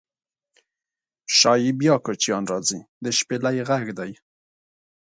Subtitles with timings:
[1.37, 4.11] شایي بیا کوچیان راځي د شپیلۍ غږدی